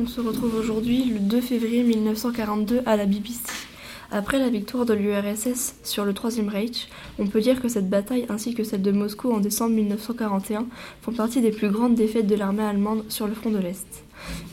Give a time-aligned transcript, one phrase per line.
[0.00, 3.40] On se retrouve aujourd'hui le 2 février 1942 à la BBC.
[4.12, 6.88] Après la victoire de l'URSS sur le Troisième Reich,
[7.18, 10.66] on peut dire que cette bataille ainsi que celle de Moscou en décembre 1941
[11.02, 14.04] font partie des plus grandes défaites de l'armée allemande sur le front de l'Est,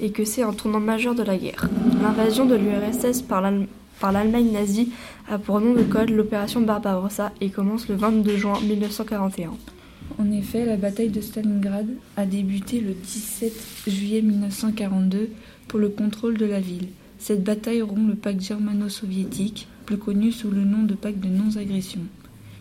[0.02, 1.70] et que c'est un tournant majeur de la guerre.
[2.02, 3.42] L'invasion de l'URSS par
[4.12, 4.92] l'Allemagne nazie
[5.30, 9.52] a pour nom de code l'opération Barbarossa et commence le 22 juin 1941.
[10.18, 13.54] En effet, la bataille de Stalingrad a débuté le 17
[13.88, 15.30] juillet 1942
[15.68, 16.88] pour le contrôle de la ville.
[17.20, 22.02] Cette bataille rompt le pacte germano-soviétique, plus connu sous le nom de pacte de non-agression.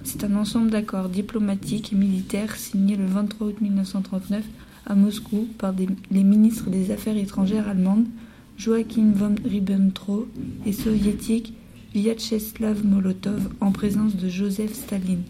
[0.05, 4.45] C'est un ensemble d'accords diplomatiques et militaires signés le 23 août 1939
[4.87, 5.75] à Moscou par
[6.11, 8.07] les ministres des Affaires étrangères allemandes
[8.57, 10.29] Joachim von Ribbentrop
[10.67, 11.55] et soviétique
[11.95, 15.23] Vyacheslav Molotov en présence de Joseph Staline.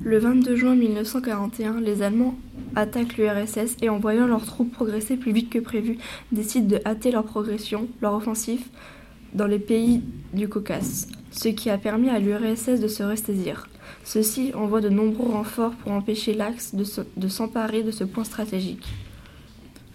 [0.00, 2.34] Le 22 juin 1941, les Allemands
[2.74, 5.98] attaquent l'URSS et en voyant leurs troupes progresser plus vite que prévu,
[6.32, 8.62] décident de hâter leur progression, leur offensive,
[9.34, 13.68] dans les pays du Caucase, ce qui a permis à l'URSS de se ressaisir.
[14.04, 18.86] Ceux-ci envoient de nombreux renforts pour empêcher l'Axe de s'emparer de ce point stratégique.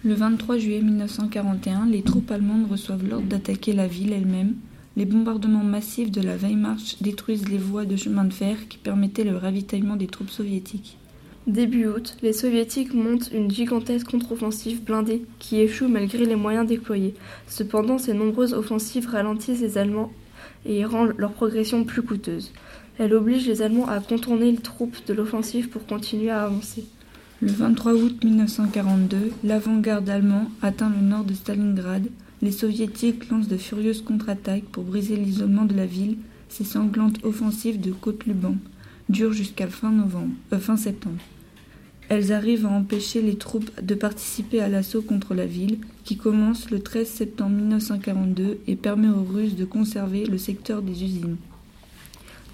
[0.04, 4.54] Le 23 juillet 1941, les troupes allemandes reçoivent l'ordre d'attaquer la ville elle-même,
[4.98, 9.22] les bombardements massifs de la Wehrmacht détruisent les voies de chemin de fer qui permettaient
[9.22, 10.98] le ravitaillement des troupes soviétiques.
[11.46, 17.14] Début août, les soviétiques montent une gigantesque contre-offensive blindée qui échoue malgré les moyens déployés.
[17.46, 20.10] Cependant, ces nombreuses offensives ralentissent les Allemands
[20.66, 22.50] et rendent leur progression plus coûteuse.
[22.98, 26.84] Elle oblige les Allemands à contourner les troupes de l'offensive pour continuer à avancer.
[27.40, 32.08] Le 23 août 1942, l'avant-garde allemand atteint le nord de Stalingrad
[32.40, 36.18] les soviétiques lancent de furieuses contre-attaques pour briser l'isolement de la ville.
[36.48, 38.56] Ces sanglantes offensives de Côte-Luban
[39.08, 39.92] durent jusqu'à fin,
[40.52, 41.20] euh, septembre.
[42.08, 46.70] Elles arrivent à empêcher les troupes de participer à l'assaut contre la ville, qui commence
[46.70, 51.36] le 13 septembre 1942 et permet aux Russes de conserver le secteur des usines.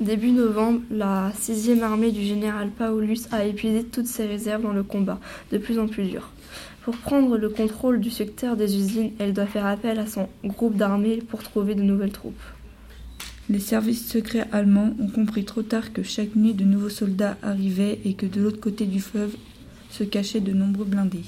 [0.00, 4.82] Début novembre, la 6e armée du général Paulus a épuisé toutes ses réserves dans le
[4.82, 5.20] combat,
[5.52, 6.32] de plus en plus dur.
[6.84, 10.76] Pour prendre le contrôle du secteur des usines, elle doit faire appel à son groupe
[10.76, 12.34] d'armée pour trouver de nouvelles troupes.
[13.48, 18.00] Les services secrets allemands ont compris trop tard que chaque nuit de nouveaux soldats arrivaient
[18.04, 19.34] et que de l'autre côté du fleuve
[19.88, 21.24] se cachaient de nombreux blindés.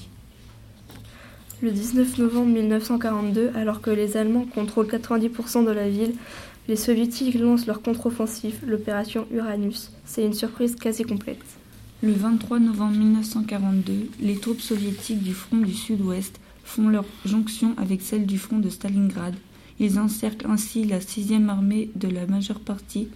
[1.62, 6.12] Le 19 novembre 1942, alors que les Allemands contrôlent 90% de la ville,
[6.68, 9.90] les Soviétiques lancent leur contre-offensive, l'opération Uranus.
[10.04, 11.38] C'est une surprise quasi complète.
[12.02, 18.02] Le 23 novembre 1942, les troupes soviétiques du front du Sud-Ouest font leur jonction avec
[18.02, 19.34] celles du front de Stalingrad.
[19.80, 23.08] Ils encerclent ainsi la 6e armée de la majeure partie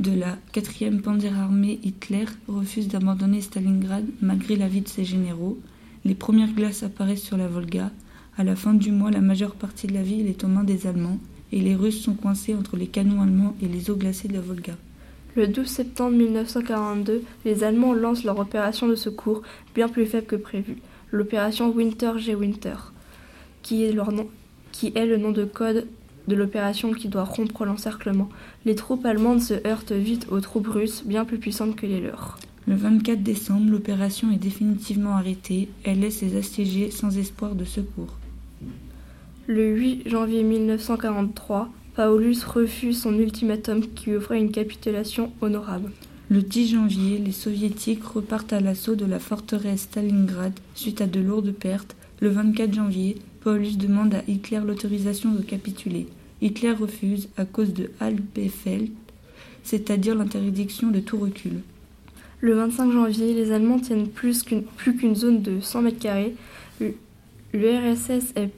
[0.00, 1.78] de la 4e Panzerarmée.
[1.84, 5.58] Hitler refuse d'abandonner Stalingrad malgré l'avis de ses généraux.
[6.06, 7.92] Les premières glaces apparaissent sur la Volga.
[8.38, 10.86] À la fin du mois, la majeure partie de la ville est aux mains des
[10.86, 11.18] Allemands
[11.52, 14.40] et les Russes sont coincés entre les canons allemands et les eaux glacées de la
[14.40, 14.72] Volga.
[15.36, 19.42] Le 12 septembre 1942, les Allemands lancent leur opération de secours,
[19.74, 20.78] bien plus faible que prévu,
[21.12, 22.76] l'opération Winter G Winter,
[23.60, 24.28] qui est, leur nom,
[24.72, 25.86] qui est le nom de code
[26.26, 28.30] de l'opération qui doit rompre l'encerclement.
[28.64, 32.38] Les troupes allemandes se heurtent vite aux troupes russes, bien plus puissantes que les leurs.
[32.66, 35.68] Le 24 décembre, l'opération est définitivement arrêtée.
[35.84, 38.16] Elle laisse les assiégés sans espoir de secours.
[39.46, 45.90] Le 8 janvier 1943, Paulus refuse son ultimatum qui offrait une capitulation honorable.
[46.28, 51.20] Le 10 janvier, les soviétiques repartent à l'assaut de la forteresse Stalingrad suite à de
[51.20, 51.96] lourdes pertes.
[52.20, 56.06] Le 24 janvier, Paulus demande à Hitler l'autorisation de capituler.
[56.42, 58.90] Hitler refuse à cause de Halbefeld,
[59.62, 61.62] c'est-à-dire l'interdiction de tout recul.
[62.40, 66.34] Le 25 janvier, les Allemands tiennent plus qu'une zone de 100 mètres carrés.
[67.54, 68.50] L'URSS est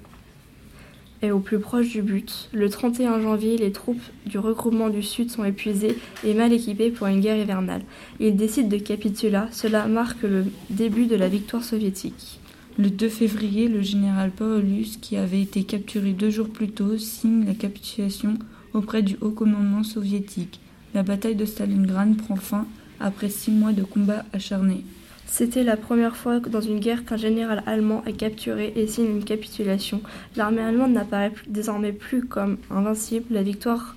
[1.22, 2.48] est au plus proche du but.
[2.52, 7.06] Le 31 janvier, les troupes du regroupement du Sud sont épuisées et mal équipées pour
[7.06, 7.82] une guerre hivernale.
[8.20, 9.42] Ils décident de capituler.
[9.50, 12.40] Cela marque le début de la victoire soviétique.
[12.78, 17.44] Le 2 février, le général Paulus, qui avait été capturé deux jours plus tôt, signe
[17.44, 18.38] la capitulation
[18.72, 20.60] auprès du haut commandement soviétique.
[20.94, 22.66] La bataille de Stalingrad prend fin
[23.00, 24.84] après six mois de combats acharnés.
[25.30, 29.24] C'était la première fois dans une guerre qu'un général allemand est capturé et signe une
[29.24, 30.00] capitulation.
[30.36, 33.34] L'armée allemande n'apparaît désormais plus comme invincible.
[33.34, 33.94] La victoire,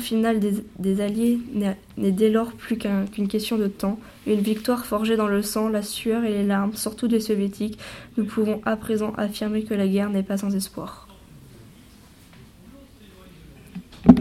[0.00, 4.00] finale des, Alliés n'est dès lors plus qu'une question de temps.
[4.26, 7.78] Une victoire forgée dans le sang, la sueur et les larmes, surtout des Soviétiques.
[8.16, 11.03] Nous pouvons à présent affirmer que la guerre n'est pas sans espoir.